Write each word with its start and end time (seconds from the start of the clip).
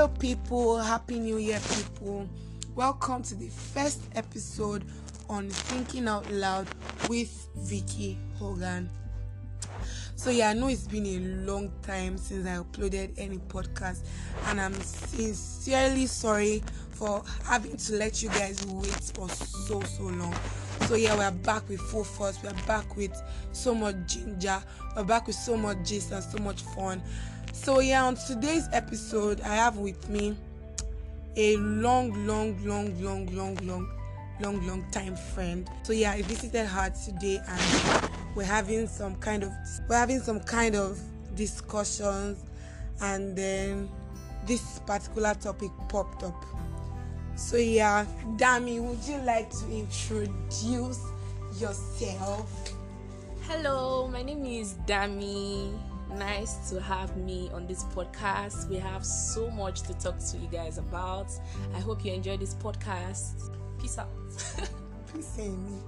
Hello, 0.00 0.14
people. 0.18 0.78
Happy 0.78 1.18
New 1.18 1.36
Year, 1.36 1.60
people. 1.74 2.26
Welcome 2.74 3.22
to 3.24 3.34
the 3.34 3.48
first 3.48 4.00
episode 4.14 4.82
on 5.28 5.50
Thinking 5.50 6.08
Out 6.08 6.30
Loud 6.30 6.66
with 7.10 7.48
Vicky 7.54 8.18
Hogan. 8.38 8.88
So, 10.16 10.30
yeah, 10.30 10.48
I 10.48 10.52
know 10.54 10.68
it's 10.68 10.88
been 10.88 11.04
a 11.04 11.18
long 11.44 11.70
time 11.82 12.16
since 12.16 12.46
I 12.46 12.56
uploaded 12.56 13.12
any 13.18 13.36
podcast, 13.36 14.06
and 14.46 14.58
I'm 14.58 14.72
sincerely 14.72 16.06
sorry 16.06 16.62
for 16.92 17.22
having 17.44 17.76
to 17.76 17.96
let 17.96 18.22
you 18.22 18.30
guys 18.30 18.64
wait 18.68 19.12
for 19.14 19.28
so, 19.28 19.82
so 19.82 20.04
long. 20.04 20.34
So, 20.88 20.94
yeah, 20.94 21.14
we're 21.14 21.30
back 21.30 21.68
with 21.68 21.78
full 21.78 22.04
force. 22.04 22.38
We're 22.42 22.54
back 22.66 22.96
with 22.96 23.12
so 23.52 23.74
much 23.74 23.96
ginger. 24.06 24.62
We're 24.96 25.04
back 25.04 25.26
with 25.26 25.36
so 25.36 25.58
much 25.58 25.86
gist 25.86 26.10
and 26.10 26.24
so 26.24 26.38
much 26.38 26.62
fun. 26.62 27.02
So, 27.52 27.80
yeah, 27.80 28.04
on 28.04 28.14
today's 28.14 28.68
episode, 28.72 29.40
I 29.42 29.54
have 29.54 29.76
with 29.76 30.08
me 30.08 30.36
a 31.36 31.56
long, 31.56 32.26
long, 32.26 32.56
long, 32.64 33.02
long, 33.02 33.26
long, 33.34 33.56
long, 33.66 33.88
long, 34.40 34.66
long 34.66 34.90
time 34.90 35.16
friend. 35.16 35.68
So, 35.82 35.92
yeah, 35.92 36.12
I 36.12 36.22
visited 36.22 36.66
her 36.66 36.90
today 36.90 37.40
and 37.46 38.10
we're 38.34 38.44
having 38.44 38.86
some 38.86 39.16
kind 39.16 39.42
of 39.42 39.52
we're 39.88 39.96
having 39.96 40.20
some 40.20 40.40
kind 40.40 40.76
of 40.76 40.98
discussions 41.34 42.42
and 43.00 43.36
then 43.36 43.88
this 44.46 44.78
particular 44.80 45.34
topic 45.34 45.70
popped 45.88 46.22
up 46.22 46.44
so 47.34 47.56
yeah 47.56 48.04
dami 48.36 48.80
would 48.80 49.02
you 49.04 49.16
like 49.18 49.50
to 49.50 49.64
introduce 49.70 51.00
yourself 51.58 52.74
Hello, 53.52 54.06
my 54.06 54.22
name 54.22 54.44
is 54.44 54.74
Dami. 54.86 55.74
Nice 56.16 56.70
to 56.70 56.80
have 56.80 57.16
me 57.16 57.50
on 57.52 57.66
this 57.66 57.84
podcast. 57.84 58.68
We 58.68 58.76
have 58.76 59.04
so 59.04 59.50
much 59.50 59.82
to 59.82 59.94
talk 59.94 60.18
to 60.18 60.36
you 60.38 60.48
guys 60.48 60.78
about. 60.78 61.30
I 61.74 61.80
hope 61.80 62.04
you 62.04 62.12
enjoy 62.12 62.36
this 62.36 62.54
podcast. 62.54 63.56
Peace 63.80 63.98
out. 63.98 64.08
please 65.10 65.26
say 65.26 65.48
me 65.48 65.80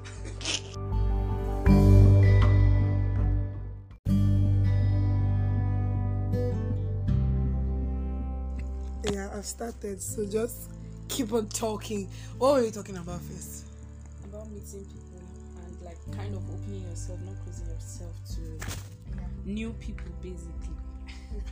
yeah 9.12 9.30
i've 9.32 9.46
started 9.46 10.02
so 10.02 10.26
just 10.26 10.70
keep 11.08 11.32
on 11.32 11.48
talking 11.48 12.08
what 12.38 12.54
were 12.54 12.62
you 12.64 12.72
talking 12.72 12.96
about 12.96 13.20
first 13.20 13.66
about 14.24 14.50
meeting 14.50 14.84
people 14.86 15.20
and 15.64 15.82
like 15.82 15.98
kind 16.16 16.34
of 16.34 16.42
opening 16.50 16.82
yourself, 16.82 17.20
not 17.20 17.34
closing 17.44 17.66
yourself 17.66 18.01
new 19.44 19.72
people 19.74 20.10
basically. 20.22 20.76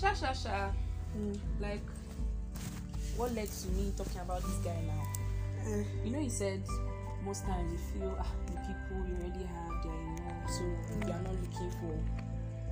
Sha 0.00 0.14
sha 0.14 0.32
sha. 0.32 0.70
Mm. 1.16 1.38
Like 1.60 1.82
what 3.16 3.32
led 3.34 3.48
to 3.48 3.68
me 3.68 3.92
talking 3.96 4.20
about 4.20 4.42
this 4.42 4.56
guy 4.64 4.76
now? 4.86 5.02
Eh, 5.70 5.84
You 6.04 6.10
know, 6.12 6.20
he 6.20 6.28
said 6.28 6.62
most 7.24 7.44
times 7.44 7.72
you 7.72 7.78
feel 8.00 8.16
ah, 8.18 8.26
the 8.46 8.52
people 8.52 9.06
you 9.06 9.14
already 9.16 9.44
have, 9.44 9.82
they're 9.84 9.92
enough, 9.92 10.50
so 10.50 10.62
you 11.06 11.12
are 11.12 11.22
not 11.22 11.34
looking 11.42 11.70
for 11.80 11.94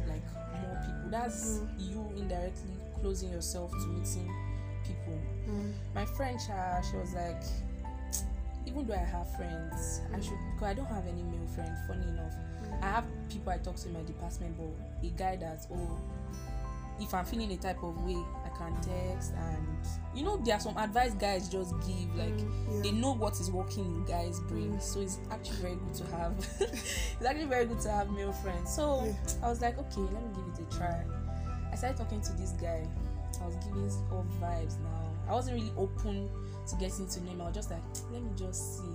like 0.09 0.23
more 0.63 0.79
people. 0.87 1.11
That's 1.11 1.61
you 1.79 2.11
indirectly 2.17 2.71
closing 3.01 3.31
yourself 3.31 3.71
to 3.73 3.87
meeting 3.89 4.33
people. 4.85 5.19
mm, 5.51 5.73
My 5.95 6.07
friend 6.07 6.41
Sha, 6.41 6.81
she 6.81 6.97
was 6.97 7.13
like, 7.13 7.43
even 8.69 8.87
though 8.87 8.95
I 8.95 8.99
have 8.99 9.35
friends, 9.35 10.03
I 10.13 10.17
mm. 10.19 10.23
should 10.23 10.39
because 10.55 10.69
I 10.69 10.75
don't 10.75 10.87
have 10.87 11.07
any 11.07 11.23
male 11.23 11.47
friend. 11.55 11.75
Funny 11.87 12.07
enough, 12.09 12.35
mm. 12.63 12.83
I 12.83 12.87
have 12.87 13.05
people 13.31 13.53
I 13.53 13.59
talk 13.59 13.77
to 13.77 13.89
in 13.89 13.95
my 13.95 14.03
department, 14.03 14.57
but 14.59 15.07
a 15.07 15.11
guy 15.13 15.37
that's 15.37 15.67
oh, 15.73 15.99
if 17.01 17.15
I'm 17.15 17.25
feeling 17.25 17.51
a 17.53 17.57
type 17.57 17.83
of 17.83 17.97
way, 18.05 18.23
I 18.45 18.57
can 18.59 18.75
text 18.83 19.33
and 19.37 19.67
you 20.15 20.23
know 20.23 20.37
there 20.37 20.57
are 20.57 20.61
some 20.61 20.77
advice 20.77 21.15
guys 21.15 21.49
just 21.49 21.73
give 21.87 22.15
like 22.17 22.37
mm, 22.37 22.83
they 22.83 22.91
know 22.91 23.15
what 23.15 23.35
is 23.41 23.51
working 23.51 23.87
in 23.87 24.05
guys' 24.05 24.41
brains, 24.41 24.83
mm. 24.85 24.95
so 24.95 25.01
it's 25.01 25.19
actually 25.31 25.57
very 25.57 25.77
good 25.77 25.95
to 25.95 26.17
have. 26.17 26.35
it's 26.61 27.27
actually 27.27 27.47
very 27.47 27.65
good 27.65 27.81
to 27.81 27.91
have 27.91 28.11
male 28.11 28.33
friends. 28.33 28.75
So 28.75 29.03
Yeah. 29.05 29.47
I 29.47 29.49
was 29.49 29.63
like, 29.63 29.79
okay, 29.79 30.01
let 30.13 30.23
me 30.23 30.29
give 30.35 30.67
it 30.67 30.73
a 30.73 30.77
try. 30.77 31.05
I 31.73 31.77
started 31.77 31.97
talking 31.97 32.21
to 32.21 32.33
this 32.33 32.53
guy. 32.53 32.87
I 33.41 33.47
was 33.47 33.55
giving 33.57 33.85
off 34.11 34.27
vibes 34.41 34.79
now. 34.81 34.98
I 35.29 35.33
wasn't 35.33 35.57
really 35.57 35.73
open 35.77 36.29
to 36.69 36.77
getting 36.77 37.07
to 37.09 37.25
know 37.25 37.31
him. 37.31 37.41
I 37.41 37.45
was 37.47 37.55
just 37.55 37.71
like, 37.71 37.83
let 38.13 38.23
me 38.23 38.31
just 38.37 38.79
see 38.79 38.91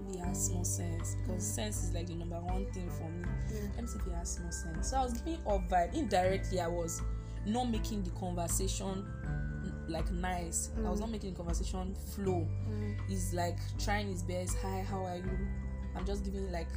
if 0.00 0.14
he 0.14 0.20
has 0.20 0.50
more 0.52 0.64
sense 0.64 1.16
because 1.16 1.42
mm. 1.42 1.54
sense 1.54 1.84
is 1.84 1.92
like 1.92 2.06
the 2.06 2.14
number 2.14 2.40
one 2.40 2.66
thing 2.72 2.88
for 2.90 3.08
me. 3.08 3.24
Yeah. 3.52 3.60
Let 3.74 3.82
me 3.82 3.88
see 3.88 3.98
if 3.98 4.04
he 4.04 4.10
has 4.12 4.40
more 4.40 4.52
sense. 4.52 4.90
So 4.90 4.96
I 4.96 5.04
was 5.04 5.14
giving 5.14 5.38
off 5.44 5.62
vibe. 5.68 5.94
Indirectly, 5.94 6.60
I 6.60 6.68
was 6.68 7.02
not 7.46 7.70
making 7.70 8.02
the 8.02 8.10
conversation 8.10 9.06
mm, 9.24 9.90
like 9.90 10.10
nice. 10.12 10.70
I 10.84 10.88
was 10.88 10.98
mm. 10.98 11.02
not 11.02 11.10
making 11.10 11.30
the 11.30 11.36
conversation 11.36 11.94
flow 12.14 12.46
Mm, 12.68 12.96
he's 13.08 13.32
like 13.34 13.58
trying 13.78 14.08
his 14.08 14.22
best 14.22 14.56
hi 14.62 14.84
how 14.88 15.04
are 15.04 15.16
you 15.16 15.38
i'm 15.96 16.06
just 16.06 16.24
giving 16.24 16.50
like 16.52 16.68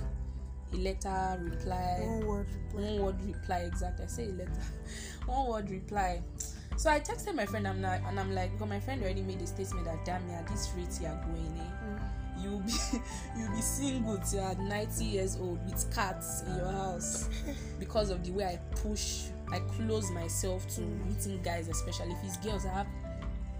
a 0.74 0.78
letter 0.78 1.40
reply 1.40 2.00
one 2.02 2.26
word 2.26 2.48
one 2.72 3.02
word 3.02 3.16
reply 3.26 3.60
exactly 3.60 4.06
i 4.06 4.08
say 4.08 4.26
a 4.26 4.32
letter 4.32 4.52
one 5.26 5.48
word 5.48 5.70
reply 5.70 6.22
so 6.78 6.90
i 6.90 7.00
texted 7.00 7.36
my 7.36 7.46
friend 7.46 7.68
i'm 7.68 7.82
not 7.82 8.00
and 8.08 8.20
i'm 8.20 8.34
like 8.34 8.52
because 8.52 8.68
my 8.70 8.80
friend 8.80 9.02
already 9.04 9.22
made 9.22 9.42
a 9.42 9.48
statement 9.48 9.86
that 9.86 10.04
damn 10.06 10.26
me 10.28 10.34
at 10.34 10.48
this 10.48 10.72
rate 10.76 10.88
you 11.02 11.08
are 11.08 11.24
going 11.26 11.60
eh? 11.60 11.86
Mm. 11.86 12.44
you'll 12.44 12.60
be 12.60 12.74
you'll 13.38 13.52
be 13.52 13.62
single 13.62 14.18
till 14.18 14.42
you're 14.42 14.56
90 14.56 15.06
years 15.06 15.38
old 15.40 15.64
with 15.66 15.94
cats 15.94 16.44
in 16.48 16.56
your 16.56 16.72
house. 16.72 17.30
Because 17.80 18.10
of 18.10 18.24
the 18.24 18.32
way 18.32 18.46
i 18.46 18.60
push 18.78 19.24
i 19.52 19.60
close 19.60 20.10
myself 20.12 20.68
to 20.76 20.82
meeting 20.82 21.42
guys 21.44 21.68
especially 21.68 22.12
if 22.14 22.24
it's 22.24 22.38
girls. 22.38 22.66
I 22.66 22.70
have 22.70 22.88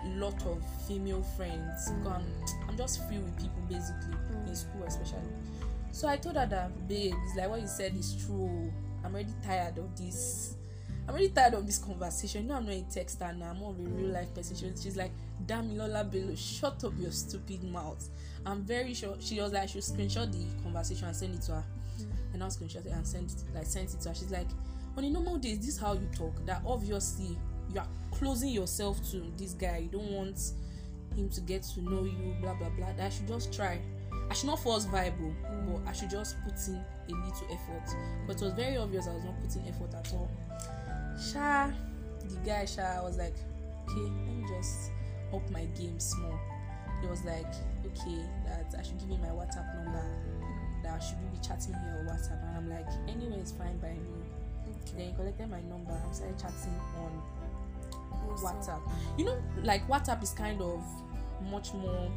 a 0.04 0.08
lot 0.18 0.46
of 0.46 0.62
female 0.88 1.24
friends. 1.38 1.92
Because 1.92 2.14
I'm, 2.14 2.70
I'm 2.70 2.78
just 2.78 3.06
free 3.08 3.20
with 3.20 3.38
people 3.38 3.62
basically 3.70 4.16
in 4.48 4.56
school 4.56 4.84
especially. 4.88 5.20
So 5.92 6.08
i 6.08 6.18
told 6.18 6.36
her 6.36 6.46
that 6.46 6.88
babe 6.88 7.14
it's 7.26 7.38
like 7.38 7.50
what 7.50 7.62
you 7.62 7.68
said 7.68 7.96
is 7.96 8.26
true. 8.26 8.72
I'm 9.06 9.14
already 9.14 9.34
tired 9.46 9.78
of 9.78 9.96
this 9.98 10.56
i'm 11.08 11.10
already 11.10 11.30
tired 11.30 11.54
of 11.54 11.66
this 11.66 11.78
conversation. 11.78 12.44
You 12.44 12.50
know 12.50 12.56
i'm 12.56 12.66
not 12.66 12.76
a 12.76 12.82
texter 12.84 13.38
now 13.38 13.50
i'm 13.50 13.58
more 13.58 13.72
of 13.72 13.80
a 13.80 13.84
real 13.84 14.10
life 14.10 14.34
person. 14.34 14.56
She 14.56 14.66
was, 14.66 14.82
she's 14.82 14.96
like 14.96 15.12
damn 15.46 15.78
lola 15.78 16.04
bello 16.04 16.34
shut 16.36 16.84
up 16.84 16.94
your 16.98 17.12
stupid 17.12 17.64
mouth. 17.64 18.08
I'm 18.46 18.62
very 18.64 18.94
sure 18.94 19.16
she 19.20 19.40
was 19.42 19.52
like 19.52 19.70
she 19.70 19.82
should 19.82 19.96
screenshot 19.96 20.32
the 20.32 20.64
conversation 20.64 21.08
and 21.08 21.16
send 21.16 21.36
it 21.36 21.42
to 21.44 21.54
her. 21.54 21.64
And 22.34 22.44
i'll 22.44 22.50
screenshot 22.50 22.86
it 22.86 22.92
and 22.94 23.06
send 23.06 23.30
it 23.30 23.44
like 23.54 23.66
sent 23.66 23.94
it 23.94 24.02
to 24.02 24.10
her. 24.10 24.16
She's 24.16 24.32
like 24.32 24.48
on 24.98 25.04
a 25.04 25.10
normal 25.10 25.38
days 25.38 25.60
this 25.60 25.70
is 25.70 25.78
how 25.78 25.94
you 25.94 26.08
talk? 26.16 26.34
That 26.46 26.62
obviously 26.66 27.38
you 27.74 27.80
are 27.80 27.88
closing 28.12 28.50
yourself 28.50 29.00
to 29.12 29.24
this 29.38 29.54
guy. 29.54 29.78
You 29.84 29.90
don't 30.00 30.12
want 30.12 30.40
him 31.16 31.30
to 31.30 31.42
get 31.42 31.64
to 31.64 31.82
know 31.82 32.04
you 32.06 32.36
blah 32.42 32.54
blah 32.56 32.70
blah. 32.70 32.94
That 32.94 33.06
i 33.06 33.10
should 33.10 33.28
just 33.28 33.54
try. 33.54 33.80
I 34.30 34.34
should 34.34 34.48
not 34.48 34.60
force 34.60 34.86
viable 34.86 35.34
but 35.68 35.82
i 35.88 35.92
should 35.92 36.10
just 36.10 36.38
put 36.44 36.54
in 36.68 36.76
a 36.76 37.26
little 37.26 37.48
effort. 37.52 37.96
But 38.26 38.42
it 38.42 38.46
was 38.46 38.54
very 38.54 38.78
obvious 38.78 39.08
i 39.08 39.14
was 39.14 39.24
not 39.26 39.40
putting 39.42 39.68
effort 39.68 39.94
at 39.94 40.12
all 40.14 40.30
sha 41.18 41.68
the 42.30 42.36
guy 42.46 42.66
sha 42.66 43.04
was 43.04 43.18
like 43.18 43.36
okay 43.90 44.02
let 44.02 44.36
me 44.36 44.46
just 44.48 44.92
up 45.34 45.50
my 45.52 45.66
game 45.78 46.00
small 46.00 46.40
he 47.02 47.08
was 47.08 47.24
like 47.26 47.54
okay 47.86 48.22
that 48.46 48.74
i 48.78 48.82
should 48.82 48.98
give 49.00 49.10
him 49.10 49.22
my 49.22 49.28
whatsapp 49.30 49.66
number 49.84 50.06
that 50.84 51.00
should 51.00 51.18
we 51.22 51.38
be 51.38 51.44
chatting 51.46 51.74
here 51.74 52.00
or 52.00 52.12
whatsapp 52.12 52.42
and 52.48 52.58
i'm 52.58 52.70
like 52.70 52.88
anyway 53.08 53.38
it's 53.40 53.52
fine 53.52 53.78
by 53.78 53.90
me 53.90 54.24
then 54.96 55.08
he 55.08 55.14
collected 55.14 55.50
my 55.50 55.62
number 55.62 56.00
and 56.06 56.16
started 56.16 56.38
chatting 56.38 56.74
on 57.00 57.22
WhatsApp. 58.38 58.80
You 59.18 59.26
know, 59.26 59.38
like 59.64 59.88
WhatsApp 59.88 60.24
is 60.24 60.32
kind 60.32 60.62
of 60.62 60.84
much 61.52 61.74
more 61.74 62.12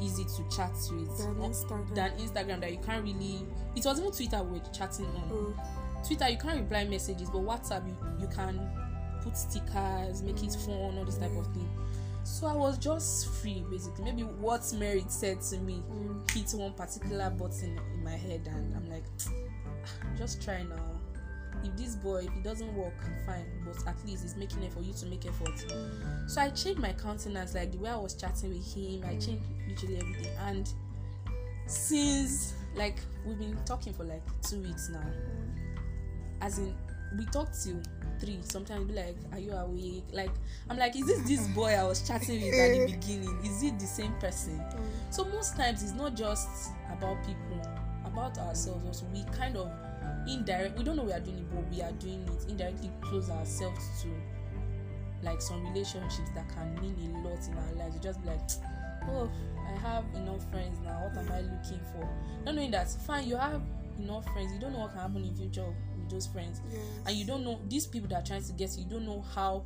easy 0.00 0.24
to 0.24 0.56
chat 0.56 0.72
with 0.90 1.18
Than 1.18 1.34
Instagram. 1.36 1.94
than 1.94 2.10
Instagram 2.12 2.60
that 2.60 2.72
you 2.72 2.78
can't 2.78 3.04
really. 3.04 3.46
It 3.76 3.84
was 3.84 3.98
even 3.98 4.12
Twitter 4.12 4.42
we 4.42 4.58
were 4.58 4.64
chatting 4.72 5.06
on. 5.06 5.30
Mm, 5.30 5.54
Twitter 6.06 6.28
you 6.28 6.38
can't 6.38 6.60
reply 6.60 6.84
messages, 6.84 7.30
but 7.30 7.42
WhatsApp 7.42 7.86
you, 7.86 7.96
you 8.20 8.28
can 8.28 8.60
put 9.22 9.36
stickers, 9.36 10.22
make 10.22 10.42
it 10.42 10.52
fun, 10.54 10.96
all 10.98 11.04
this 11.04 11.18
type 11.18 11.36
of 11.36 11.46
thing. 11.54 11.68
So 12.24 12.46
I 12.46 12.54
was 12.54 12.78
just 12.78 13.28
free 13.40 13.64
basically. 13.70 14.04
Maybe 14.04 14.22
what 14.22 14.70
Merit 14.78 15.10
said 15.10 15.40
to 15.42 15.58
me 15.58 15.82
mm, 15.90 16.30
hit 16.30 16.50
one 16.52 16.72
particular 16.72 17.30
button 17.30 17.80
in 17.94 18.04
my 18.04 18.16
head 18.16 18.42
and 18.46 18.74
I'm 18.74 18.88
like, 18.90 19.04
"Ah, 19.84 20.06
just 20.16 20.42
try 20.42 20.62
now. 20.62 21.00
If 21.64 21.76
this 21.76 21.96
boy, 21.96 22.18
if 22.18 22.36
it 22.36 22.44
doesn't 22.44 22.72
work, 22.74 22.94
fine. 23.26 23.46
But 23.64 23.76
at 23.88 23.96
least 24.06 24.22
he's 24.22 24.36
making 24.36 24.62
it 24.62 24.72
for 24.72 24.80
you 24.80 24.92
to 24.92 25.06
make 25.06 25.26
effort. 25.26 25.64
So 26.28 26.40
I 26.40 26.50
changed 26.50 26.80
my 26.80 26.92
countenance, 26.92 27.54
like 27.54 27.72
the 27.72 27.78
way 27.78 27.90
I 27.90 27.96
was 27.96 28.14
chatting 28.14 28.50
with 28.50 28.74
him. 28.74 29.02
I 29.04 29.16
changed 29.16 29.42
literally 29.66 29.96
everything. 29.98 30.32
And 30.46 30.72
since 31.66 32.54
like 32.76 32.98
we've 33.26 33.38
been 33.38 33.56
talking 33.64 33.92
for 33.92 34.04
like 34.04 34.22
two 34.42 34.60
weeks 34.60 34.88
now, 34.90 35.02
as 36.40 36.58
in 36.58 36.74
we 37.16 37.24
talk 37.26 37.48
till 37.52 37.80
three. 38.20 38.38
Sometimes 38.42 38.86
be 38.88 38.94
like, 38.94 39.16
"Are 39.32 39.38
you 39.38 39.52
awake?" 39.52 40.04
Like 40.12 40.30
I'm 40.68 40.76
like, 40.78 40.96
"Is 40.96 41.06
this 41.06 41.20
this 41.28 41.46
boy 41.48 41.74
I 41.74 41.84
was 41.84 42.06
chatting 42.06 42.42
with 42.42 42.54
at 42.54 42.72
the 42.72 42.86
beginning? 42.98 43.38
Is 43.44 43.62
it 43.62 43.78
the 43.78 43.86
same 43.86 44.12
person?" 44.20 44.58
mm, 44.58 45.14
So 45.14 45.24
most 45.24 45.56
times 45.56 45.82
it's 45.82 45.92
not 45.92 46.14
just 46.14 46.48
about 46.92 47.16
people, 47.24 47.62
about 48.04 48.38
ourselves 48.38 48.84
also. 48.86 49.06
We 49.12 49.24
kind 49.36 49.56
of 49.56 49.70
indirect 50.26 50.76
we 50.76 50.84
don't 50.84 50.96
know 50.96 51.04
we 51.04 51.12
are 51.12 51.20
doing 51.20 51.38
it, 51.38 51.50
but 51.54 51.68
we 51.70 51.82
are 51.82 51.92
doing 51.92 52.22
it 52.28 52.50
indirectly 52.50 52.90
close 53.00 53.30
ourselves 53.30 54.02
to 54.02 54.08
like 55.22 55.40
some 55.42 55.64
relationships 55.72 56.30
that 56.34 56.48
can 56.50 56.74
mean 56.80 56.94
a 57.14 57.28
lot 57.28 57.38
in 57.48 57.56
our 57.58 57.72
lives. 57.84 57.94
You 57.96 58.00
just 58.00 58.22
be 58.22 58.28
like, 58.28 58.40
oh, 59.10 59.30
I 59.66 59.78
have 59.80 60.04
enough 60.14 60.48
friends 60.50 60.78
now. 60.84 61.02
What 61.08 61.16
am 61.18 61.32
I 61.32 61.40
looking 61.40 61.80
for? 61.92 62.08
Not 62.44 62.54
knowing 62.54 62.70
that, 62.70 62.88
fine, 63.06 63.26
you 63.26 63.36
have 63.36 63.62
enough 63.98 64.24
friends. 64.32 64.52
You 64.52 64.60
don't 64.60 64.72
know 64.72 64.80
what 64.80 64.92
can 64.92 65.00
happen 65.00 65.24
in 65.24 65.34
future 65.34 65.74
those 66.08 66.26
friends, 66.26 66.60
Yes. 66.72 66.80
and 67.06 67.16
you 67.16 67.24
don't 67.24 67.44
know 67.44 67.58
these 67.68 67.86
people 67.86 68.08
that 68.10 68.22
are 68.22 68.26
trying 68.26 68.42
to 68.44 68.52
get 68.52 68.76
you. 68.76 68.84
You 68.84 68.90
don't 68.90 69.06
know 69.06 69.24
how 69.34 69.62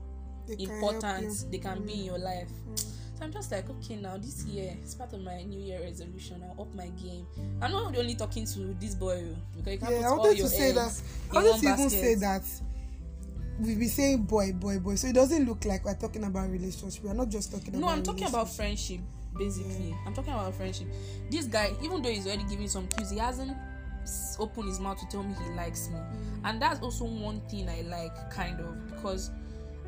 They 0.46 0.54
important 0.64 1.24
you. 1.24 1.50
they 1.50 1.58
can 1.58 1.84
be 1.86 1.92
in 1.94 2.04
your 2.06 2.18
life. 2.18 2.48
Mm. 2.70 2.78
So 3.18 3.24
I'm 3.24 3.32
just 3.32 3.52
like, 3.52 3.68
okay, 3.70 3.96
now 3.96 4.16
this 4.16 4.44
year, 4.44 4.74
it's 4.82 4.94
part 4.94 5.12
of 5.12 5.20
my 5.20 5.42
New 5.42 5.60
Year 5.60 5.80
resolution. 5.82 6.42
I'll 6.42 6.62
up 6.62 6.74
my 6.74 6.88
game. 6.88 7.26
I'm 7.60 7.70
not 7.70 7.96
only 7.96 8.14
talking 8.16 8.44
to 8.46 8.58
this 8.80 8.94
boy 8.94 9.22
oh, 9.32 9.36
because 9.56 9.72
you 9.74 9.78
can't 9.78 9.92
Yeah, 9.92 10.08
I 10.08 10.10
put 10.10 10.18
all 10.18 10.32
your 10.32 10.48
to 10.48 10.52
say 10.52 10.72
that. 10.72 11.02
I 11.30 11.34
wanted 11.34 11.60
to 11.60 11.68
even 11.72 11.90
say 11.90 12.14
that 12.16 12.42
we 13.60 13.74
be 13.76 13.86
saying 13.86 14.22
boy, 14.24 14.52
boy, 14.52 14.78
boy. 14.80 14.94
So 14.96 15.06
it 15.08 15.14
doesn't 15.14 15.46
look 15.46 15.64
like 15.64 15.84
we're 15.84 15.94
talking 15.94 16.24
about 16.24 16.50
relationship. 16.50 17.04
We're 17.04 17.12
not 17.14 17.28
just 17.28 17.52
talking 17.52 17.74
No, 17.74 17.86
about. 17.86 17.98
I'm 17.98 18.02
talking 18.02 18.26
about 18.26 18.50
friendship, 18.50 19.00
basically. 19.38 19.94
I'm 20.06 20.14
talking 20.14 20.32
about 20.32 20.54
friendship. 20.54 20.88
This 21.30 21.46
guy, 21.46 21.72
even 21.82 22.02
though 22.02 22.10
he's 22.10 22.26
already 22.26 22.44
giving 22.44 22.66
some 22.66 22.88
cues, 22.88 23.10
he 23.10 23.18
hasn't 23.18 23.52
opened 24.38 24.68
his 24.68 24.80
mouth 24.80 24.98
to 24.98 25.06
tell 25.08 25.22
me 25.22 25.34
he 25.44 25.50
likes 25.54 25.88
me. 25.88 25.98
And 26.44 26.60
that's 26.60 26.80
also 26.80 27.04
one 27.04 27.40
thing 27.48 27.68
I 27.68 27.82
like, 27.82 28.30
kind 28.30 28.60
of, 28.60 28.86
because. 28.86 29.30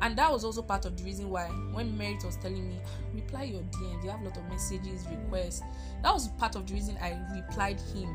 And 0.01 0.17
that 0.17 0.29
was 0.29 0.43
also 0.43 0.61
part 0.61 0.85
of 0.85 0.97
the 0.97 1.03
reason 1.03 1.29
why 1.29 1.45
when 1.71 1.97
Merit 1.97 2.23
was 2.25 2.35
telling 2.37 2.67
me, 2.67 2.77
ah, 2.85 2.89
reply 3.13 3.43
your 3.43 3.61
DM, 3.61 4.03
you 4.03 4.09
have 4.09 4.19
a 4.21 4.25
lot 4.25 4.37
of 4.37 4.43
messages, 4.49 5.05
requests. 5.09 5.61
That 6.03 6.13
was 6.13 6.27
part 6.29 6.55
of 6.55 6.67
the 6.67 6.73
reason 6.73 6.97
I 7.01 7.17
replied 7.33 7.79
him. 7.93 8.09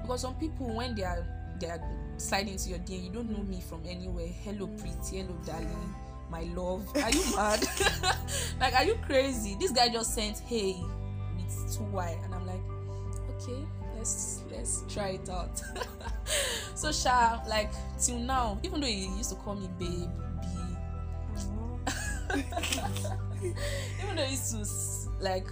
Because 0.00 0.22
some 0.22 0.34
people 0.36 0.74
when 0.74 0.94
they 0.94 1.02
are 1.04 1.26
they 1.60 1.66
are 1.66 1.82
sliding 2.16 2.54
into 2.54 2.70
your 2.70 2.78
DM, 2.78 3.04
you 3.04 3.10
don't 3.10 3.30
know 3.30 3.42
me 3.42 3.60
from 3.60 3.82
anywhere. 3.86 4.28
Hello 4.42 4.68
pretty, 4.68 5.18
hello 5.18 5.36
darling, 5.44 5.94
my 6.30 6.44
love. 6.54 6.88
Are 6.96 7.10
you 7.10 7.36
mad? 7.36 7.62
like 8.60 8.74
are 8.74 8.84
you 8.84 8.98
crazy? 9.04 9.54
This 9.60 9.70
guy 9.70 9.90
just 9.90 10.14
sent 10.14 10.38
hey 10.38 10.76
with 11.36 11.76
two 11.76 11.84
Y 11.84 12.18
and 12.24 12.34
I'm 12.34 12.46
like, 12.46 12.62
okay, 13.36 13.66
let's 13.98 14.42
let's 14.50 14.84
try 14.88 15.08
it 15.10 15.28
out. 15.28 15.60
so 16.74 16.92
Sha, 16.92 17.40
like 17.48 17.70
till 18.00 18.18
now, 18.18 18.58
even 18.62 18.80
though 18.80 18.86
he 18.86 19.08
used 19.16 19.30
to 19.30 19.36
call 19.36 19.56
me 19.56 19.68
babe, 19.78 20.08
B, 20.40 22.36
even 24.02 24.16
though 24.16 24.24
he 24.24 24.30
used 24.30 24.52
to 24.52 24.64
like 25.22 25.46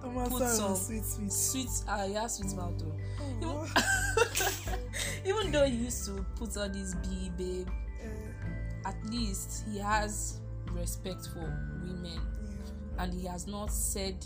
Thomas 0.00 0.28
put 0.28 0.48
some 0.48 0.76
sweet, 0.76 1.04
sweet. 1.04 1.32
sweet 1.32 1.70
ah 1.88 2.04
yeah 2.04 2.26
sweet 2.28 2.54
mouth. 2.54 2.80
Oh, 3.42 3.66
even 5.24 5.50
though 5.52 5.66
he 5.66 5.76
used 5.76 6.06
to 6.06 6.24
put 6.36 6.56
all 6.56 6.68
this 6.68 6.94
B 6.94 7.30
babe, 7.36 7.68
uh, 8.04 8.88
at 8.88 8.96
least 9.10 9.64
he 9.70 9.78
has 9.78 10.40
respect 10.72 11.28
for 11.32 11.40
women 11.82 12.04
yeah. 12.14 13.02
and 13.02 13.12
he 13.12 13.26
has 13.26 13.46
not 13.46 13.72
said 13.72 14.24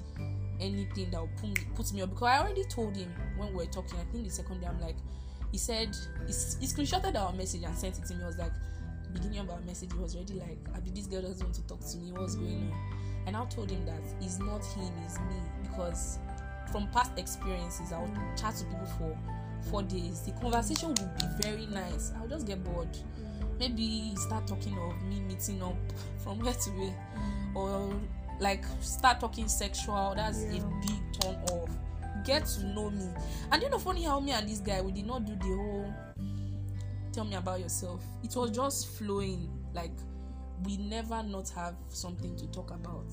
anything 0.63 1.11
that 1.11 1.21
will 1.21 1.31
put 1.37 1.49
me, 1.49 1.55
put 1.75 1.93
me 1.93 2.03
up 2.03 2.11
because 2.11 2.29
I 2.29 2.39
already 2.39 2.65
told 2.65 2.97
him 2.97 3.13
when 3.37 3.49
we 3.49 3.57
were 3.57 3.67
talking. 3.67 3.99
I 3.99 4.05
think 4.13 4.25
the 4.25 4.31
second 4.31 4.61
day 4.61 4.67
I'm 4.67 4.81
like, 4.81 4.97
he 5.51 5.59
said 5.59 5.95
he, 6.27 6.33
he 6.61 6.67
screenshotted 6.67 7.17
our 7.17 7.33
message 7.33 7.63
and 7.63 7.77
sent 7.77 7.99
it 7.99 8.07
to 8.07 8.15
me. 8.15 8.23
I 8.23 8.27
was 8.27 8.39
like, 8.39 8.53
beginning 9.13 9.41
of 9.41 9.51
our 9.51 9.61
message, 9.61 9.93
he 9.93 9.99
was 9.99 10.15
already 10.15 10.35
like, 10.35 10.59
Abi, 10.75 10.91
this 10.91 11.07
girl 11.07 11.23
doesn't 11.23 11.45
want 11.45 11.55
to 11.57 11.67
talk 11.67 11.81
to 11.81 11.97
me. 11.99 12.13
What's 12.13 12.37
going 12.37 12.71
on? 12.73 13.03
And 13.27 13.37
I 13.37 13.45
told 13.47 13.71
him 13.71 13.85
that 13.87 14.01
it's 14.21 14.39
not 14.39 14.65
him, 14.65 14.93
it's 15.05 15.19
me 15.21 15.37
because 15.63 16.19
from 16.71 16.89
past 16.89 17.13
experiences, 17.19 17.93
I 17.93 18.01
would 18.01 18.15
chat 18.37 18.57
to 18.57 18.65
people 18.65 18.87
for 18.99 19.19
four 19.71 19.83
days. 19.83 20.23
The 20.23 20.33
conversation 20.33 20.89
would 20.89 21.17
be 21.19 21.27
very 21.41 21.67
nice. 21.67 22.13
I'll 22.19 22.27
just 22.27 22.47
get 22.47 22.65
bored. 22.65 22.97
Maybe 23.59 24.15
start 24.17 24.47
talking 24.47 24.77
of 24.79 25.01
me 25.03 25.21
meeting 25.21 25.63
up 25.63 25.77
from 26.19 26.41
where 26.41 26.55
to 26.55 26.71
where, 26.71 26.95
or 27.55 27.95
like 28.43 28.65
start 28.81 29.21
talking 29.21 29.49
sexual. 29.49 30.13
That's 30.17 30.43
Yeah. 30.45 30.63
a 30.63 30.87
big 30.87 31.21
turn 31.21 31.37
off. 31.53 31.71
Get 32.25 32.47
to 32.47 32.67
know 32.67 32.91
me. 32.91 33.09
And 33.51 33.63
you 33.63 33.71
know, 33.71 33.79
funny 33.79 34.03
how 34.03 34.21
me 34.21 34.33
and 34.33 34.49
this 34.49 34.59
guy 34.61 34.81
we 34.81 34.93
did 34.93 35.07
not 35.07 35.25
do 35.25 35.35
the 35.37 35.57
whole 35.57 35.95
tell 37.13 37.25
me 37.25 37.35
about 37.37 37.61
yourself. 37.61 38.05
It 38.23 38.35
was 38.37 38.51
just 38.51 38.89
flowing. 38.89 39.49
Like 39.75 39.93
we 40.65 40.77
never 40.77 41.23
not 41.23 41.49
have 41.51 41.75
something 41.89 42.37
to 42.37 42.47
talk 42.49 42.71
about, 42.71 43.07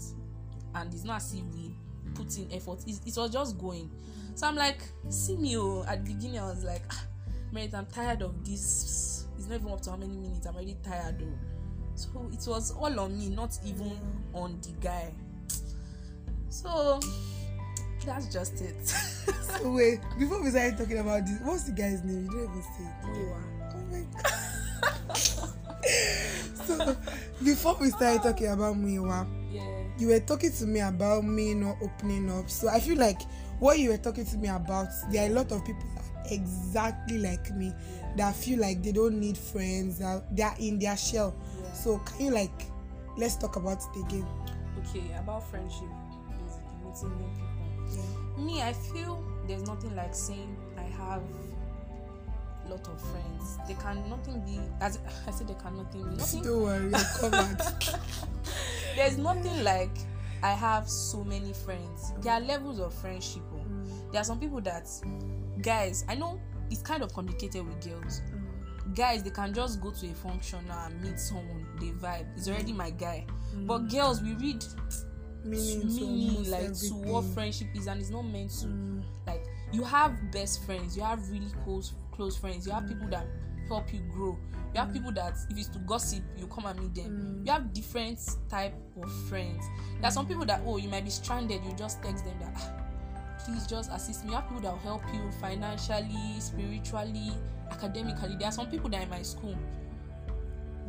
and 0.75 0.93
it's 0.93 1.03
not 1.03 1.17
as 1.17 1.33
if 1.33 1.43
we 1.55 1.75
put 2.13 2.37
in 2.37 2.51
effort. 2.51 2.79
It, 2.85 2.99
it 3.05 3.15
was 3.17 3.31
just 3.31 3.57
going. 3.57 3.89
So 4.35 4.47
I'm 4.47 4.55
like, 4.55 4.81
see 5.09 5.35
me. 5.37 5.57
Oh, 5.57 5.83
at 5.87 6.05
the 6.05 6.13
beginning 6.13 6.39
I 6.39 6.49
was 6.49 6.63
like, 6.63 6.83
ah, 6.91 7.05
Merit, 7.51 7.73
I'm 7.73 7.85
tired 7.87 8.21
of 8.21 8.43
this. 8.45 9.25
It's 9.37 9.47
not 9.47 9.55
even 9.55 9.71
up 9.71 9.81
to 9.81 9.91
how 9.91 9.97
many 9.97 10.15
minutes. 10.17 10.45
I'm 10.45 10.55
already 10.55 10.77
tired. 10.83 11.19
Though. 11.19 11.58
So 11.99 12.29
it 12.31 12.47
was 12.47 12.71
all 12.71 12.97
on 12.97 13.19
me, 13.19 13.27
not 13.27 13.57
even 13.65 13.99
on 14.33 14.57
the 14.61 14.71
guy. 14.79 15.13
So 16.47 17.01
that's 18.05 18.31
just 18.31 18.61
it. 18.61 18.87
So 18.87 19.73
wait, 19.73 19.99
before 20.17 20.41
we 20.41 20.49
start 20.49 20.77
talking 20.77 20.99
about 20.99 21.25
this, 21.25 21.39
what's 21.43 21.63
the 21.63 21.73
guy's 21.73 22.01
name? 22.05 22.23
You 22.23 22.31
don't 22.31 22.43
even 22.43 22.61
say 22.61 22.85
it. 22.85 22.93
Muyiwa. 23.03 23.43
Oh 23.75 23.83
my 23.91 24.03
god. 25.03 25.55
so 26.65 26.95
before 27.43 27.75
we 27.81 27.89
started 27.89 28.23
talking 28.23 28.47
about 28.47 28.75
Muyiwa, 28.77 29.27
yeah. 29.51 29.83
you 29.97 30.07
were 30.07 30.21
talking 30.21 30.53
to 30.53 30.65
me 30.65 30.79
about 30.79 31.25
me 31.25 31.53
not 31.53 31.75
opening 31.81 32.31
up. 32.31 32.49
So 32.49 32.69
I 32.69 32.79
feel 32.79 32.97
like 32.97 33.21
what 33.59 33.77
you 33.77 33.89
were 33.89 33.97
talking 33.97 34.25
to 34.25 34.37
me 34.37 34.47
about, 34.47 34.87
there 35.11 35.27
are 35.27 35.31
a 35.31 35.33
lot 35.33 35.51
of 35.51 35.65
people 35.65 35.83
exactly 36.31 37.17
like 37.17 37.51
me 37.51 37.73
that 38.15 38.35
feel 38.35 38.59
like 38.59 38.81
they 38.83 38.91
don't 38.91 39.19
need 39.19 39.37
friends, 39.37 39.99
that 39.99 40.23
they 40.35 40.43
are 40.43 40.55
in 40.59 40.79
their 40.79 40.97
shell. 40.97 41.35
Yeah. 41.58 41.58
So 41.73 41.99
can 41.99 42.25
you 42.25 42.31
like 42.31 42.65
let's 43.17 43.35
talk 43.35 43.55
about 43.55 43.79
it 43.95 43.99
again? 44.05 44.25
Okay, 44.79 45.03
about 45.17 45.43
friendship, 45.49 45.87
basically 46.45 47.09
meeting 47.09 47.17
new 47.17 47.29
people. 47.35 48.03
Yeah. 48.37 48.43
Me, 48.43 48.61
I 48.61 48.73
feel 48.73 49.23
there's 49.47 49.63
nothing 49.63 49.95
like 49.95 50.13
saying 50.15 50.55
I 50.77 50.83
have 50.83 51.21
a 52.65 52.69
lot 52.69 52.87
of 52.87 53.01
friends. 53.01 53.57
They 53.67 53.73
can 53.75 54.07
nothing 54.09 54.39
be 54.41 54.59
as 54.81 54.99
I 55.27 55.31
said. 55.31 55.47
they 55.47 55.55
can 55.55 55.75
nothing 55.77 56.03
be 56.09 56.15
nothing. 56.15 56.43
Don't 56.43 56.61
worry, 56.63 56.91
covered. 57.19 57.61
There's 58.95 59.17
nothing 59.17 59.63
like 59.63 59.91
I 60.41 60.51
have 60.51 60.87
so 60.89 61.23
many 61.23 61.51
friends. 61.53 62.13
There 62.21 62.33
are 62.33 62.39
levels 62.41 62.79
of 62.79 62.93
friendship. 62.93 63.41
oh. 63.53 63.57
Mm. 63.57 64.11
There 64.11 64.21
are 64.21 64.25
some 64.25 64.39
people 64.39 64.61
that 64.61 64.87
guys. 65.61 66.05
I 66.07 66.15
know 66.15 66.39
it's 66.69 66.81
kind 66.81 67.03
of 67.03 67.13
complicated 67.13 67.65
with 67.67 67.83
girls. 67.83 68.21
Guys, 68.95 69.23
they 69.23 69.29
can 69.29 69.53
just 69.53 69.81
go 69.81 69.91
to 69.91 70.07
a 70.07 70.13
function 70.13 70.65
now 70.67 70.85
and 70.87 71.01
meet 71.01 71.19
someone. 71.19 71.65
They 71.79 71.87
vibe. 71.87 72.25
It's 72.35 72.47
already 72.47 72.73
my 72.73 72.89
guy. 72.89 73.25
But 73.65 73.89
girls, 73.89 74.21
we 74.21 74.33
read 74.35 74.63
Meaning 75.43 75.87
meaning 75.95 76.29
almost 76.29 76.51
like 76.51 76.73
to 76.73 77.11
what 77.11 77.23
friendship 77.33 77.67
is 77.73 77.87
and 77.87 78.01
it's 78.01 78.09
not 78.09 78.23
meant 78.23 78.51
to 78.59 78.67
Mm. 78.67 79.01
like 79.25 79.41
you 79.71 79.83
have 79.83 80.31
best 80.33 80.65
friends 80.65 80.97
you 80.97 81.03
have 81.03 81.29
really 81.29 81.47
close 81.63 81.93
close 82.11 82.35
friends 82.35 82.67
you 82.67 82.73
have 82.73 82.85
people 82.87 83.07
that 83.07 83.25
help 83.69 83.93
you 83.93 84.01
grow 84.11 84.37
you 84.73 84.79
have 84.79 84.91
people 84.91 85.13
that 85.13 85.35
if 85.49 85.57
it's 85.57 85.69
to 85.69 85.79
gossip 85.79 86.21
you 86.37 86.45
come 86.47 86.65
and 86.65 86.77
meet 86.81 86.93
them 86.93 87.41
you 87.45 87.51
have 87.53 87.71
different 87.71 88.19
type 88.49 88.73
of 89.01 89.09
friends 89.29 89.63
there 90.01 90.09
are 90.09 90.11
some 90.11 90.27
people 90.27 90.45
that 90.45 90.61
oh 90.65 90.75
you 90.75 90.89
might 90.89 91.05
be 91.05 91.09
stranded 91.09 91.63
you 91.63 91.73
just 91.77 92.03
text 92.03 92.25
them 92.25 92.37
that 92.41 92.53
ah, 92.57 92.73
please 93.45 93.65
just 93.65 93.89
assist 93.93 94.25
me 94.25 94.31
you 94.31 94.35
have 94.35 94.45
people 94.49 94.61
that 94.61 94.73
will 94.73 94.79
help 94.79 95.01
you 95.13 95.21
financially 95.39 96.37
spiritually 96.39 97.31
academically 97.71 98.35
there 98.37 98.47
are 98.47 98.51
some 98.51 98.67
people 98.67 98.89
that 98.89 99.03
in 99.03 99.09
my 99.09 99.21
school. 99.21 99.55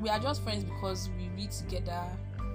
We 0.00 0.08
are 0.08 0.18
just 0.18 0.42
friends 0.42 0.64
because 0.64 1.10
we 1.18 1.28
read 1.36 1.50
together. 1.50 2.02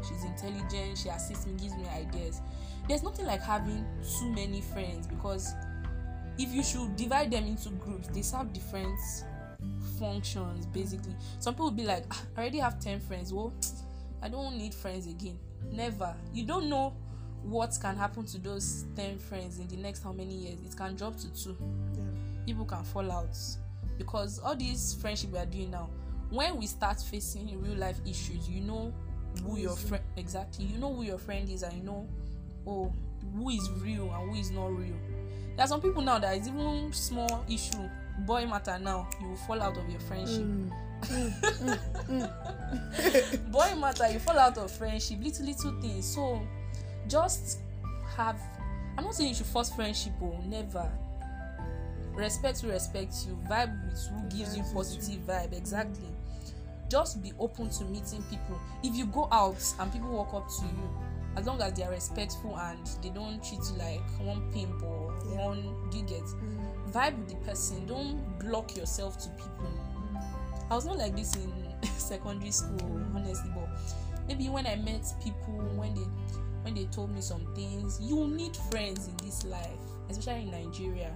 She's 0.08 0.24
intelligent. 0.24 0.98
She 0.98 1.10
assists 1.10 1.46
me 1.46 1.54
gives 1.54 1.76
me 1.76 1.86
ideas. 1.88 2.42
There's 2.88 3.04
nothing 3.04 3.26
like 3.26 3.42
having 3.42 3.86
too 4.20 4.32
many 4.32 4.62
friends 4.62 5.08
because 5.08 5.54
if 6.38 6.52
you 6.54 6.64
should 6.64 6.96
divide 6.96 7.32
them 7.32 7.46
into 7.46 7.70
groups 7.70 8.08
they 8.10 8.22
serve 8.22 8.52
different 8.54 9.00
functions 10.00 10.66
basically. 10.68 11.16
Some 11.40 11.54
people 11.54 11.66
will 11.66 11.72
be 11.72 11.86
like 11.86 12.06
"Ah, 12.12 12.22
i 12.36 12.42
already 12.42 12.60
have 12.60 12.80
10 12.80 13.00
friends. 13.00 13.34
Well 13.34 13.54
i 14.22 14.28
don't 14.30 14.58
need 14.58 14.74
friends 14.74 15.08
again. 15.08 15.38
Never. 15.72 16.16
You 16.34 16.46
don't 16.46 16.70
know 16.70 16.94
what 17.44 17.78
can 17.80 17.96
happen 17.96 18.26
to 18.26 18.40
those 18.40 18.86
10 18.96 19.20
friends 19.20 19.60
in 19.60 19.68
the 19.68 19.78
next 19.78 20.04
how 20.04 20.12
many 20.12 20.34
years. 20.36 20.60
It 20.66 20.76
can 20.76 20.96
drop 20.96 21.16
to 21.18 21.34
two. 21.34 21.56
Yeah. 21.96 22.04
people 22.46 22.66
can 22.66 22.84
fall 22.84 23.12
out 23.12 23.36
because 23.98 24.40
all 24.40 24.56
these 24.56 24.96
friendship 25.02 25.32
we 25.32 25.38
are 25.38 25.46
doing 25.46 25.72
now 25.72 25.90
when 26.30 26.58
we 26.58 26.66
start 26.66 27.00
facing 27.00 27.62
real 27.62 27.78
life 27.78 27.98
issues 28.06 28.50
you 28.50 28.62
know 28.62 28.94
who 29.44 29.58
your 29.58 29.76
friend 29.76 30.04
exactly 30.18 30.66
you 30.66 30.78
know 30.78 30.94
who 30.94 31.04
your 31.04 31.18
friend 31.18 31.50
is 31.50 31.64
and 31.64 31.74
you 31.74 31.84
know 31.84 32.08
oh 32.68 32.92
who 33.36 33.50
is 33.50 33.70
real 33.82 34.12
and 34.14 34.30
who 34.30 34.36
is 34.38 34.52
not 34.52 34.68
real. 34.68 34.96
There 35.56 35.66
are 35.66 35.68
some 35.68 35.82
people 35.82 36.02
now 36.02 36.20
that 36.20 36.38
is 36.38 36.48
even 36.48 36.92
small 36.94 37.46
issue 37.50 37.90
boy 38.20 38.46
matter 38.46 38.80
now 38.80 39.10
you 39.20 39.28
will 39.30 39.36
fall 39.36 39.62
out 39.62 39.78
of 39.78 39.90
your 39.90 40.00
friendship. 40.02 40.46
Mm. 40.46 40.72
boy 43.52 43.76
matter 43.76 44.10
you 44.10 44.20
fall 44.20 44.40
out 44.40 44.58
of 44.58 44.72
friendship 44.72 45.20
little 45.22 45.46
little 45.46 45.82
things. 45.82 46.06
So 46.14 46.42
just 47.08 47.60
have 48.16 48.40
i'm 48.98 49.04
not 49.04 49.14
saying 49.14 49.30
you 49.30 49.36
should 49.36 49.46
force 49.46 49.70
friendship 49.70 50.14
oh 50.22 50.40
never 50.48 50.90
respect 52.16 52.62
who 52.62 52.70
respects 52.70 53.26
you 53.28 53.38
vibe 53.50 53.74
with 53.86 54.00
who 54.08 54.38
gives 54.38 54.56
you 54.58 54.64
positive 54.74 55.20
vibe 55.28 55.54
exactly. 55.58 56.08
Just 56.90 57.22
be 57.24 57.32
open 57.40 57.70
to 57.70 57.84
meeting 57.86 58.24
people. 58.30 58.60
If 58.84 58.96
you 58.96 59.06
go 59.08 59.28
out 59.32 59.62
and 59.80 59.92
people 59.92 60.10
walk 60.10 60.34
up 60.34 60.48
to 60.48 60.66
you 60.66 60.90
as 61.36 61.46
long 61.46 61.62
as 61.62 61.74
they 61.74 61.84
are 61.84 61.92
respectful 61.92 62.58
and 62.58 62.80
they 63.02 63.10
don't 63.10 63.44
treat 63.44 63.60
you 63.72 63.78
like 63.78 64.02
one 64.22 64.52
pimp 64.54 64.82
or 64.84 65.14
Yeah. 65.32 65.46
one 65.48 65.90
do 65.92 65.98
you 65.98 66.06
get 66.06 66.22
Mm. 66.24 66.92
vibe 66.92 67.18
with 67.18 67.30
the 67.30 67.36
person. 67.38 67.86
Don't 67.88 68.40
block 68.40 68.76
yourself 68.78 69.18
to 69.24 69.30
people. 69.32 69.70
I 70.70 70.76
was 70.76 70.86
not 70.86 70.98
like 70.98 71.16
this 71.16 71.36
in 71.36 71.52
secondary 71.98 72.52
school 72.52 73.02
honestly 73.16 73.52
but 73.54 73.68
maybe 74.28 74.50
when 74.50 74.66
i 74.66 74.76
met 74.78 75.06
people 75.24 75.54
when 75.76 75.94
they 75.94 76.08
when 76.64 76.74
they 76.74 76.86
told 76.86 77.12
me 77.14 77.22
some 77.22 77.46
things 77.54 78.00
you 78.02 78.28
need 78.28 78.56
friends 78.72 79.08
in 79.08 79.16
this 79.18 79.44
life 79.46 79.78
especially 80.10 80.44
in 80.44 80.52
nigeria 80.52 81.16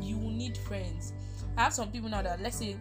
you 0.00 0.16
need 0.16 0.56
friends. 0.56 1.12
I 1.56 1.64
have 1.64 1.72
some 1.74 1.90
people 1.90 2.08
now 2.08 2.22
that 2.22 2.40
let's 2.40 2.56
say 2.56 2.76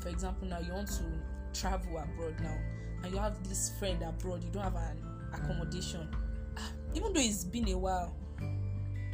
for 0.00 0.08
example 0.08 0.46
now 0.46 0.58
you 0.60 0.72
want 0.72 0.88
to 0.88 1.58
travel 1.58 1.96
abroad 1.98 2.34
now 2.42 2.56
and 3.02 3.12
you 3.12 3.18
have 3.18 3.42
this 3.48 3.72
friend 3.78 4.02
abroad 4.02 4.42
you 4.44 4.50
don't 4.50 4.62
have 4.62 4.74
an 4.76 4.98
accommodation. 5.32 6.08
Ah, 6.56 6.70
even 6.94 7.12
though 7.12 7.20
it's 7.20 7.44
been 7.44 7.68
a 7.68 7.78
while 7.78 8.14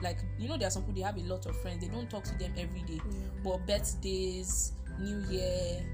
like 0.03 0.19
you 0.39 0.49
know 0.49 0.57
there 0.57 0.67
are 0.69 0.71
some 0.71 0.83
people 0.83 0.95
they 0.97 1.03
have 1.03 1.17
a 1.17 1.23
lot 1.23 1.45
of 1.47 1.57
friends 1.61 1.81
they 1.81 1.89
don't 1.93 2.09
talk 2.11 2.25
to 2.25 2.37
them 2.39 2.53
every 2.59 2.83
day. 2.83 3.01
Yeah. 3.11 3.19
but 3.45 3.67
birthdays 3.67 4.73
new 4.99 5.19
year 5.31 5.85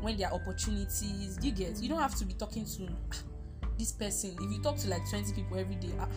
when 0.00 0.16
there 0.16 0.28
are 0.28 0.34
opportunities 0.34 1.38
you 1.42 1.52
get 1.52 1.80
you 1.80 1.88
don't 1.88 2.00
have 2.00 2.14
to 2.16 2.24
be 2.24 2.34
talking 2.34 2.64
to 2.64 2.88
ah, 3.12 3.16
this 3.78 3.92
person. 3.92 4.36
If 4.40 4.52
you 4.52 4.62
talk 4.62 4.76
to 4.78 4.88
like 4.88 5.08
20 5.08 5.32
people 5.32 5.58
every 5.58 5.76
day 5.76 5.92
ah, 6.00 6.08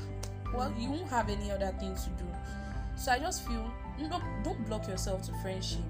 well 0.54 0.74
you 0.78 0.90
won't 0.92 1.10
have 1.10 1.30
any 1.30 1.52
other 1.52 1.74
thing 1.80 1.96
to 1.96 2.10
do. 2.22 2.26
So 2.98 3.12
i 3.12 3.20
just 3.20 3.48
feel 3.48 3.72
no, 4.00 4.22
don't 4.44 4.66
block 4.68 4.88
yourself 4.88 5.24
to 5.24 5.34
friendship. 5.42 5.82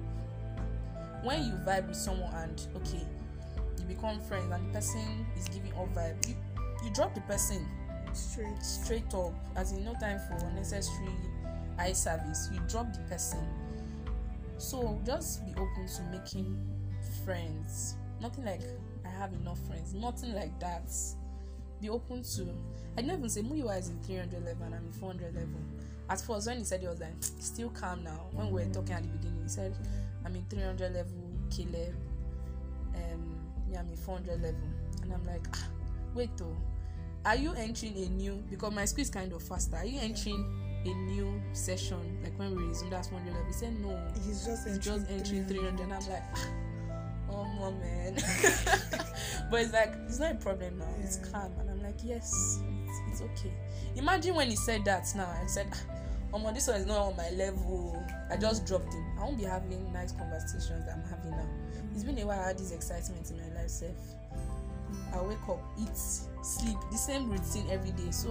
When 1.22 1.42
you 1.44 1.52
vibe 1.66 1.88
with 1.88 1.96
someone 1.96 2.32
and 2.34 2.66
okay 2.76 3.02
you 3.78 3.84
become 3.86 4.20
friends 4.20 4.52
and 4.52 4.68
the 4.68 4.72
person 4.72 5.26
is 5.36 5.48
giving 5.48 5.72
off 5.74 5.88
vibe 5.94 6.28
you 6.28 6.34
you 6.84 6.90
drop 6.94 7.14
the 7.14 7.20
person 7.22 7.66
Straight. 8.12 8.62
straight 8.62 9.14
up 9.14 9.34
as 9.56 9.72
in 9.72 9.84
no 9.84 9.94
time 9.94 10.18
for 10.28 10.34
unnecessary 10.46 11.10
eye 11.78 11.92
service. 11.92 12.48
You 12.52 12.60
drop 12.68 12.92
the 12.92 13.00
person. 13.00 13.46
So 14.58 15.00
just 15.06 15.44
be 15.44 15.52
open 15.52 15.86
to 15.86 16.02
making 16.10 16.56
friends. 17.24 17.94
Nothing 18.20 18.44
like 18.44 18.62
i 19.04 19.08
have 19.08 19.32
enough 19.32 19.58
friends. 19.66 19.94
Nothing 19.94 20.34
like 20.34 20.58
that. 20.60 20.90
Be 21.80 21.88
open 21.88 22.22
to 22.22 22.48
i 22.96 23.00
didn't 23.00 23.18
even 23.18 23.30
say 23.30 23.42
muyiwa 23.42 23.78
is 23.78 23.88
in 23.90 23.98
300 24.00 24.44
level 24.44 24.64
and 24.66 24.74
i'm 24.74 24.84
in 24.84 24.92
400 24.92 25.32
level 25.32 25.60
at 26.10 26.20
first 26.20 26.46
when 26.46 26.58
he 26.58 26.64
said 26.64 26.80
he 26.80 26.86
was 26.86 27.00
like 27.00 27.12
still 27.20 27.68
calm 27.70 28.02
now 28.02 28.26
when 28.32 28.50
we 28.50 28.64
were 28.64 28.72
talking 28.72 28.94
at 28.94 29.02
the 29.02 29.08
beginning 29.08 29.40
he 29.42 29.48
said 29.48 29.74
i'm 30.24 30.34
in 30.34 30.44
300 30.48 30.94
level 30.94 31.12
caleb 31.50 31.94
um 32.94 33.38
yeah 33.70 33.80
i'm 33.80 33.88
in 33.88 33.96
400 33.96 34.40
level. 34.42 34.54
And 35.02 35.12
i'm 35.12 35.24
like 35.24 35.46
ah, 35.54 35.68
wait 36.14 36.30
though. 36.36 36.56
Are 37.24 37.36
you 37.36 37.52
entering 37.54 37.96
a 37.96 38.08
new 38.08 38.42
because 38.50 38.72
my 38.72 38.84
school 38.84 39.02
is 39.02 39.10
kind 39.10 39.32
of 39.32 39.42
faster 39.42 39.76
are 39.76 39.84
you 39.84 40.00
entering 40.00 40.44
a 40.84 40.88
new 40.88 41.40
session 41.52 41.98
like 42.22 42.38
when 42.38 42.54
we 42.56 42.64
resume 42.64 42.90
that's 42.90 43.10
100 43.10 43.30
level? 43.32 43.46
He 43.46 43.52
said 43.52 43.80
no. 43.80 43.98
He's 44.24 44.46
just 44.46 44.66
entering, 44.66 44.80
just 44.80 45.10
entering 45.10 45.46
300 45.46 45.80
and 45.80 45.92
i'm 45.92 46.08
like 46.08 46.22
oh 47.30 47.44
my 47.60 47.70
man. 47.78 48.14
But 49.50 49.60
it's 49.60 49.72
like 49.72 49.94
it's 50.06 50.18
not 50.18 50.32
a 50.32 50.34
problem 50.36 50.78
now. 50.78 50.88
It's 51.02 51.16
calm. 51.16 51.52
And 51.60 51.70
i'm 51.70 51.82
like 51.82 51.98
yes 52.04 52.60
it's, 52.86 53.00
it's 53.12 53.20
okay. 53.22 53.52
Imagine 53.96 54.34
when 54.34 54.48
he 54.48 54.56
said 54.56 54.84
that 54.86 55.06
now. 55.16 55.28
I 55.42 55.46
said 55.46 55.66
oh 55.72 55.97
my 56.32 56.52
this 56.52 56.68
one 56.68 56.76
is 56.76 56.86
not 56.86 56.98
on 56.98 57.16
my 57.16 57.30
level 57.30 58.04
i 58.30 58.36
just 58.36 58.66
dropped 58.66 58.92
him 58.92 59.04
i 59.18 59.24
won't 59.24 59.38
be 59.38 59.44
having 59.44 59.92
nice 59.92 60.12
conversations 60.12 60.84
that 60.86 60.94
i'm 60.96 61.04
having 61.08 61.30
now. 61.30 61.46
It's 61.94 62.04
been 62.04 62.18
a 62.18 62.26
while 62.26 62.40
i 62.40 62.48
had 62.48 62.58
this 62.58 62.70
excitement 62.70 63.30
in 63.30 63.38
my 63.38 63.60
life 63.60 63.70
self 63.70 63.96
i 65.14 65.22
wake 65.22 65.48
up 65.48 65.60
eat 65.80 65.96
sleep 66.48 66.78
the 66.90 66.96
same 66.96 67.30
routine 67.30 67.66
every 67.70 67.90
day. 67.92 68.10
So 68.10 68.28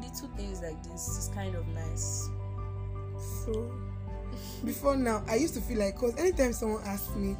little 0.00 0.28
things 0.36 0.62
like 0.62 0.82
this 0.84 1.08
is 1.18 1.30
kind 1.34 1.54
of 1.54 1.66
nice. 1.68 2.28
So 3.44 3.72
before 4.64 4.96
now, 4.96 5.22
I 5.28 5.36
used 5.36 5.54
to 5.54 5.60
feel 5.60 5.78
like 5.78 5.96
cause 5.96 6.14
anytime 6.16 6.52
someone 6.52 6.82
asks 6.84 7.14
me, 7.14 7.36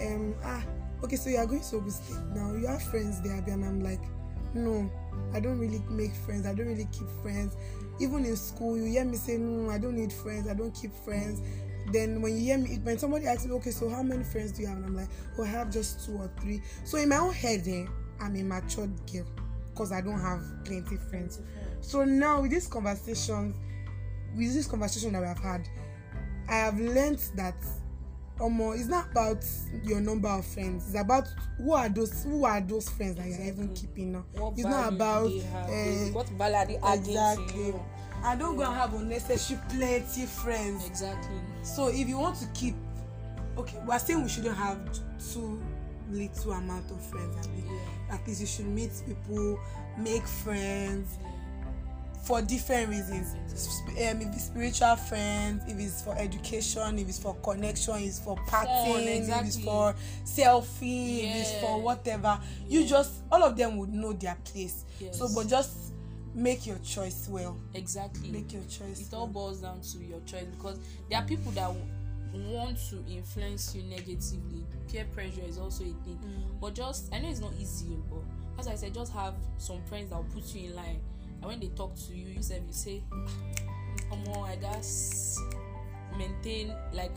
um, 0.00 0.34
ah, 0.44 0.64
okay, 1.04 1.16
so 1.16 1.30
you 1.30 1.36
are 1.36 1.46
going 1.46 1.60
to 1.60 1.76
Ogun 1.76 1.90
State 1.90 2.16
now, 2.34 2.54
you 2.54 2.66
have 2.66 2.82
friends 2.82 3.20
there, 3.22 3.36
Abi?" 3.36 3.50
and 3.50 3.64
I'm 3.64 3.82
like, 3.82 4.00
no, 4.54 4.90
I 5.34 5.40
don't 5.40 5.58
really 5.58 5.82
make 5.90 6.14
friends, 6.14 6.46
I 6.46 6.54
don't 6.54 6.66
really 6.66 6.88
keep 6.92 7.08
friends. 7.22 7.56
Even 8.00 8.24
in 8.24 8.36
school, 8.36 8.76
you 8.76 8.84
hear 8.84 9.04
me 9.04 9.16
say, 9.16 9.36
no, 9.36 9.70
I 9.70 9.78
don't 9.78 9.96
need 9.96 10.12
friends, 10.12 10.48
I 10.48 10.54
don't 10.54 10.72
keep 10.72 10.92
friends. 11.04 11.42
Then 11.92 12.20
when 12.20 12.34
you 12.36 12.40
hear 12.40 12.58
me, 12.58 12.78
when 12.82 12.98
somebody 12.98 13.26
asks 13.26 13.46
me, 13.46 13.52
okay, 13.54 13.70
so 13.70 13.88
how 13.88 14.02
many 14.02 14.22
friends 14.24 14.52
do 14.52 14.62
you 14.62 14.68
have? 14.68 14.76
And 14.76 14.86
I'm 14.86 14.96
like, 14.96 15.08
oh, 15.38 15.44
I 15.44 15.46
have 15.46 15.70
just 15.72 16.04
two 16.04 16.16
or 16.16 16.30
three. 16.40 16.62
So 16.84 16.98
in 16.98 17.08
my 17.08 17.16
own 17.16 17.32
head, 17.32 17.66
eh, 17.66 17.86
I'm 18.20 18.36
a 18.36 18.42
matured 18.42 18.90
girl 19.10 19.26
because 19.70 19.92
I 19.92 20.00
don't 20.00 20.20
have 20.20 20.42
plenty 20.64 20.96
friends. 20.96 21.40
So 21.80 22.04
now 22.04 22.42
with 22.42 22.50
this 22.50 22.66
conversation, 22.66 23.54
with 24.36 24.52
this 24.54 24.66
conversation 24.66 25.12
that 25.12 25.20
we 25.20 25.26
have 25.28 25.38
had, 25.38 25.68
I 26.48 26.56
have 26.56 26.78
learned 26.78 27.20
that 27.36 27.54
Omo, 28.40 28.74
it's 28.78 28.86
not 28.88 29.10
about 29.10 29.44
your 29.82 30.00
number 30.00 30.28
of 30.28 30.44
friends. 30.44 30.86
It's 30.92 31.00
about 31.00 31.26
who 31.56 31.72
are 31.72 31.88
those 31.88 32.22
who 32.22 32.44
are 32.44 32.60
those 32.60 32.88
friends 32.88 33.16
that 33.16 33.26
you're 33.26 33.40
even 33.40 33.70
Exactly. 33.70 33.74
keeping 33.88 34.12
now. 34.12 34.24
What 34.36 34.52
It's 34.52 34.62
not 34.64 34.92
about, 34.92 35.30
what 36.12 36.28
value 36.30 36.56
are 36.56 36.66
they 36.66 36.76
adding 36.78 37.04
to 37.04 37.10
Exactly. 37.10 37.66
you? 37.66 37.80
I 38.22 38.36
don't 38.36 38.56
go 38.56 38.62
and 38.62 38.74
have 38.74 38.94
unnecessary 38.94 39.60
plenty 39.70 40.26
friends. 40.26 40.86
Exactly. 40.86 41.36
So 41.62 41.88
if 41.88 42.08
you 42.08 42.18
want 42.18 42.36
to 42.36 42.46
keep, 42.54 42.74
okay, 43.56 43.78
we're 43.86 43.98
saying 43.98 44.22
we 44.22 44.28
shouldn't 44.28 44.56
have 44.56 44.78
too 45.32 45.60
little 46.10 46.52
amount 46.52 46.90
of 46.90 47.00
friends. 47.06 47.36
I 47.46 47.50
mean, 47.50 47.64
Yeah. 47.66 48.14
at 48.14 48.26
least 48.26 48.40
you 48.40 48.46
should 48.46 48.66
meet 48.66 48.90
people, 49.06 49.58
make 49.98 50.26
friends 50.26 51.18
for 52.28 52.42
different 52.42 52.90
reasons. 52.90 53.34
Um, 53.88 54.20
if 54.20 54.34
it's 54.34 54.44
spiritual 54.44 54.96
friends, 54.96 55.62
if 55.66 55.78
it's 55.80 56.02
for 56.02 56.14
education, 56.18 56.98
if 56.98 57.08
it's 57.08 57.18
for 57.18 57.34
connection, 57.36 57.94
if 57.94 58.04
it's 58.04 58.18
for 58.20 58.36
partying, 58.46 59.00
if 59.06 59.08
it's 59.08 59.56
exactly. 59.56 59.62
for 59.62 59.94
selfie, 60.24 61.24
if 61.24 61.36
it's 61.36 61.52
for 61.54 61.78
Yeah. 61.78 61.82
whatever. 61.82 62.40
You 62.68 62.84
just 62.86 63.22
all 63.32 63.42
of 63.42 63.56
them 63.56 63.78
would 63.78 63.94
know 63.94 64.12
their 64.12 64.36
place. 64.44 64.84
So, 64.98 65.24
Yes. 65.24 65.34
but 65.34 65.48
just 65.48 65.70
make 66.34 66.66
your 66.66 66.78
choice 66.80 67.28
well. 67.30 67.56
Exactly. 67.72 68.30
Make 68.30 68.52
your 68.52 68.62
choice. 68.64 69.00
it 69.00 69.14
all 69.14 69.20
well. 69.20 69.48
boils 69.48 69.60
down 69.62 69.80
to 69.80 69.98
your 69.98 70.20
choice 70.20 70.44
because 70.44 70.78
there 71.08 71.18
are 71.18 71.24
people 71.26 71.50
that 71.52 71.70
want 72.34 72.76
to 72.90 73.02
influence 73.10 73.74
you 73.74 73.84
negatively. 73.84 74.66
Peer 74.86 75.06
pressure 75.14 75.40
is 75.48 75.56
also 75.56 75.82
a 75.82 75.94
thing. 76.04 76.18
Mm. 76.22 76.60
But 76.60 76.74
just 76.74 77.12
I 77.12 77.20
know 77.20 77.30
it's 77.30 77.40
not 77.40 77.54
easy, 77.58 77.96
but 78.10 78.20
as 78.58 78.68
I 78.68 78.74
said, 78.74 78.92
just 78.92 79.14
have 79.14 79.34
some 79.56 79.80
friends 79.84 80.10
that 80.10 80.16
will 80.16 80.24
put 80.34 80.44
you 80.54 80.68
in 80.68 80.76
line. 80.76 81.00
And 81.40 81.46
when 81.46 81.60
they 81.60 81.68
talk 81.68 81.94
to 82.06 82.14
you, 82.14 82.26
you 82.34 82.42
say 82.42 82.62
you 82.66 82.72
say, 82.72 83.02
Omo, 84.12 84.48
I 84.48 84.56
guess 84.56 85.38
maintain 86.16 86.74
like 86.92 87.12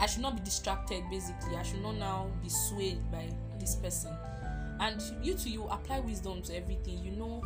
I 0.00 0.06
should 0.06 0.22
not 0.22 0.36
be 0.36 0.42
distracted 0.42 1.02
basically. 1.10 1.56
I 1.56 1.62
should 1.62 1.82
not 1.82 1.96
now 1.96 2.30
be 2.42 2.48
swayed 2.48 2.98
by 3.10 3.28
this 3.58 3.74
person. 3.76 4.14
And 4.80 5.02
you 5.22 5.34
too, 5.34 5.50
you 5.50 5.64
apply 5.64 6.00
wisdom 6.00 6.40
to 6.42 6.56
everything. 6.56 6.98
You 7.04 7.12
know 7.12 7.42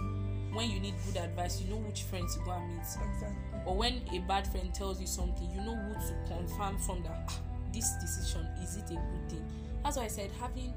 when 0.52 0.70
you 0.70 0.80
need 0.80 0.94
good 1.06 1.16
advice, 1.22 1.60
you 1.62 1.70
know 1.70 1.78
which 1.78 2.02
friends 2.02 2.36
to 2.36 2.44
go 2.44 2.50
and 2.52 2.68
meet. 2.68 2.80
Exactly. 2.80 3.60
Or 3.64 3.74
when 3.74 4.02
a 4.12 4.18
bad 4.20 4.46
friend 4.46 4.72
tells 4.74 5.00
you 5.00 5.06
something, 5.06 5.50
you 5.50 5.62
know 5.62 5.74
who 5.74 5.94
to 5.94 6.14
confirm 6.36 6.78
from 6.78 7.02
that 7.04 7.24
ah, 7.28 7.38
this 7.72 7.90
decision 8.00 8.46
is 8.62 8.76
it 8.76 8.90
a 8.90 8.94
good 8.94 9.30
thing. 9.30 9.44
That's 9.82 9.96
why 9.96 10.04
I 10.04 10.08
said 10.08 10.30
having 10.40 10.74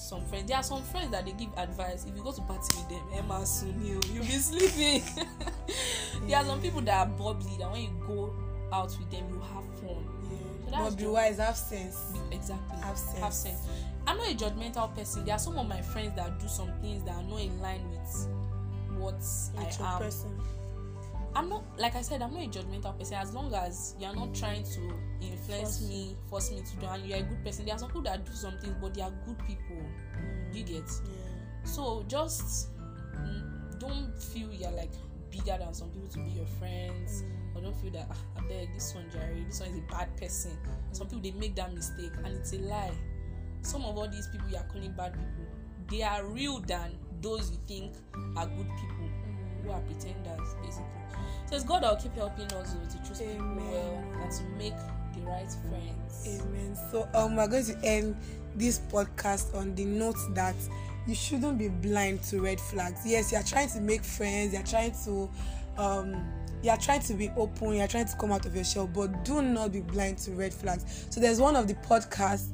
some 0.00 0.24
friends. 0.26 0.48
There 0.48 0.56
are 0.56 0.62
some 0.62 0.82
friends 0.82 1.10
that 1.10 1.24
they 1.26 1.32
give 1.32 1.48
advice. 1.56 2.04
If 2.08 2.16
you 2.16 2.22
go 2.22 2.32
to 2.32 2.40
party 2.42 2.76
with 2.78 2.88
them, 2.88 3.02
Emma 3.14 3.40
Sunil, 3.40 4.02
you'll 4.14 4.24
be 4.24 4.30
sleeping. 4.30 5.02
there 6.26 6.38
are 6.38 6.44
some 6.44 6.60
people 6.60 6.80
that 6.82 7.06
are 7.06 7.06
bubbly 7.06 7.56
that 7.58 7.70
when 7.70 7.82
you 7.82 7.90
go 8.06 8.32
out 8.72 8.88
with 8.98 9.10
them, 9.10 9.24
you 9.28 9.40
have 9.40 9.64
fun. 9.80 10.04
So 10.64 10.70
that's 10.70 10.94
But 10.94 10.98
be 10.98 11.06
wise, 11.06 11.38
have 11.38 11.56
sense. 11.56 11.98
Exactly 12.30 12.78
Have 12.82 12.96
sense. 12.98 13.18
have 13.18 13.32
sense 13.34 13.58
i'm 14.06 14.16
not 14.16 14.30
a 14.30 14.34
judgmental 14.34 14.94
person 14.96 15.24
there 15.26 15.34
are 15.34 15.38
some 15.38 15.58
of 15.58 15.68
my 15.68 15.80
friends 15.82 16.16
that 16.16 16.38
do 16.40 16.48
some 16.48 16.70
things 16.80 17.04
that 17.04 17.14
are 17.16 17.22
not 17.24 17.38
in 17.40 17.60
line 17.60 17.82
with 17.90 18.26
what 18.98 19.14
With 19.14 19.80
i 19.80 19.92
am 19.94 19.98
person. 20.00 20.40
I'm 21.36 21.48
not 21.48 21.62
like 21.78 21.94
i 21.94 22.02
said 22.02 22.22
i'm 22.22 22.32
not 22.32 22.42
a 22.42 22.48
judgmental 22.48 22.96
person. 22.98 23.16
As 23.16 23.32
long 23.32 23.52
as 23.54 23.94
you're 23.98 24.14
not 24.14 24.34
trying 24.34 24.64
to 24.64 24.80
influence 25.20 25.78
Force. 25.78 25.88
me 25.88 26.16
force 26.28 26.50
me 26.50 26.62
to 26.62 26.76
do 26.76 26.86
and 26.86 27.06
you're 27.06 27.18
a 27.18 27.22
good 27.22 27.44
person. 27.44 27.64
There 27.64 27.74
are 27.74 27.78
some 27.78 27.88
people 27.88 28.02
that 28.02 28.24
do 28.24 28.32
some 28.32 28.58
things 28.58 28.74
but 28.80 28.94
they 28.94 29.02
are 29.02 29.12
good 29.26 29.38
people. 29.46 29.82
You 30.52 30.64
get? 30.64 30.84
Yeah. 31.04 31.64
so 31.64 32.04
just 32.08 32.68
mm, 33.14 33.78
don't 33.78 34.16
feel 34.18 34.52
you're 34.52 34.70
like 34.72 34.92
bigger 35.30 35.56
than 35.58 35.72
some 35.72 35.90
people 35.90 36.08
to 36.08 36.18
be 36.18 36.30
your 36.30 36.46
friends. 36.46 37.24
Or 37.54 37.62
don't 37.62 37.76
feel 37.80 37.90
that 37.92 38.06
ah, 38.10 38.16
I 38.38 38.48
beg 38.48 38.72
this 38.74 38.94
one 38.94 39.04
Jerry 39.12 39.44
this 39.46 39.60
one 39.60 39.70
is 39.70 39.78
a 39.78 39.92
bad 39.92 40.16
person. 40.16 40.56
Some 40.92 41.06
people 41.06 41.22
they 41.22 41.32
make 41.32 41.54
that 41.56 41.74
mistake 41.74 42.12
and 42.24 42.34
it's 42.34 42.52
a 42.52 42.58
lie. 42.58 42.92
Some 43.62 43.84
of 43.84 43.96
all 43.96 44.08
these 44.08 44.26
people 44.28 44.48
you 44.48 44.56
are 44.56 44.66
calling 44.72 44.92
bad 44.92 45.12
people 45.12 45.46
they 45.90 46.02
are 46.02 46.24
real 46.24 46.60
than 46.60 46.96
those 47.20 47.50
you 47.50 47.58
think 47.66 47.92
are 48.36 48.46
good 48.46 48.68
people 48.76 49.10
who 49.70 49.76
are 49.76 49.80
pretenders 49.82 50.54
basically 50.62 50.84
so 51.48 51.56
it's 51.56 51.64
God 51.64 51.82
that 51.82 51.92
will 51.92 52.00
keep 52.00 52.14
helping 52.14 52.52
us 52.52 52.74
to 52.74 53.08
choose 53.08 53.20
people 53.20 53.56
well 53.56 54.04
and 54.22 54.32
to 54.32 54.42
make 54.56 54.76
the 55.14 55.20
right 55.26 55.50
friends 55.68 56.10
Amen. 56.26 56.76
So 56.90 57.08
um, 57.14 57.36
we're 57.36 57.48
going 57.48 57.64
to 57.64 57.78
end 57.82 58.16
this 58.56 58.80
podcast 58.90 59.54
on 59.54 59.74
the 59.74 59.84
note 59.84 60.16
that 60.34 60.54
you 61.06 61.14
shouldn't 61.14 61.58
be 61.58 61.68
blind 61.68 62.22
to 62.24 62.40
red 62.40 62.60
flags. 62.60 63.00
Yes, 63.04 63.32
you're 63.32 63.42
trying 63.42 63.68
to 63.70 63.80
make 63.80 64.04
friends, 64.04 64.52
you're 64.52 64.62
trying 64.62 64.92
to 65.04 65.30
um 65.78 66.24
you're 66.62 66.76
trying 66.76 67.00
to 67.00 67.14
be 67.14 67.30
open, 67.36 67.74
you're 67.74 67.88
trying 67.88 68.06
to 68.06 68.16
come 68.16 68.32
out 68.32 68.44
of 68.44 68.54
your 68.54 68.64
shell, 68.64 68.86
but 68.86 69.24
do 69.24 69.40
not 69.40 69.72
be 69.72 69.80
blind 69.80 70.18
to 70.18 70.32
red 70.32 70.52
flags. 70.52 71.06
So 71.08 71.20
there's 71.20 71.40
one 71.40 71.56
of 71.56 71.68
the 71.68 71.74
podcasts 71.74 72.48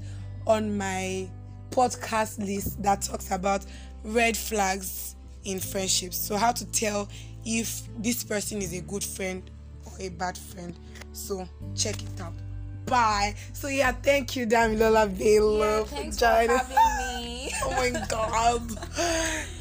on 0.47 0.77
my 0.77 1.29
podcast 1.71 2.39
list 2.39 2.81
that 2.85 3.03
talks 3.03 3.33
about 3.33 3.67
red 4.05 4.37
flags 4.37 5.16
in 5.47 5.61
friendships. 5.61 6.17
So 6.17 6.37
how 6.37 6.53
to 6.53 6.65
tell 6.67 7.09
if 7.45 7.83
this 7.99 8.25
person 8.25 8.61
is 8.61 8.73
a 8.73 8.81
good 8.83 9.05
friend 9.05 9.43
or 9.87 9.93
a 10.01 10.09
bad 10.11 10.37
friend. 10.37 10.75
So 11.13 11.49
check 11.75 11.95
it 12.03 12.21
out. 12.21 12.35
Bye. 12.87 13.35
So 13.53 13.69
yeah, 13.69 13.93
thank 13.93 14.37
you, 14.37 14.47
Damilola 14.47 15.07
Bello, 15.19 15.79
Yeah, 15.81 15.85
thanks 15.85 16.17
for 16.19 16.21
joining. 16.27 16.57
having 16.57 17.25
me. 17.25 17.53
oh 17.65 17.71
my 17.71 18.07
god. 18.09 18.71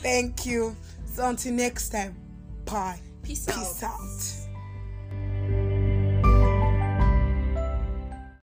thank 0.02 0.46
you. 0.46 0.76
So 1.14 1.28
until 1.28 1.54
next 1.54 1.90
time. 1.90 2.16
Bye. 2.66 3.00
Peace, 3.24 3.46
Peace 3.46 3.84
out. 3.84 3.92
out. 3.92 4.45